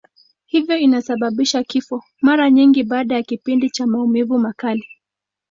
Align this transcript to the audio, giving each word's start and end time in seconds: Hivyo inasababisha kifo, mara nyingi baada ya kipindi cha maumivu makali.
Hivyo 0.45 0.77
inasababisha 0.77 1.63
kifo, 1.63 2.03
mara 2.21 2.49
nyingi 2.51 2.83
baada 2.83 3.15
ya 3.15 3.23
kipindi 3.23 3.69
cha 3.69 3.87
maumivu 3.87 4.39
makali. 4.39 4.85